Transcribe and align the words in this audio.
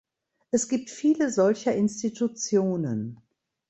Es 0.49 0.67
gibt 0.67 0.89
viele 0.89 1.31
solcher 1.31 1.75
Institutionen. 1.75 3.19